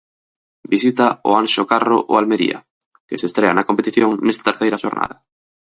[0.73, 2.57] Visita o Anxo Carro o Almería,
[3.07, 5.15] que se estrea na competición nesta terceira xornada.